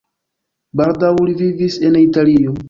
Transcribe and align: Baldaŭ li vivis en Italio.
Baldaŭ 0.81 1.11
li 1.27 1.37
vivis 1.43 1.79
en 1.91 2.01
Italio. 2.07 2.57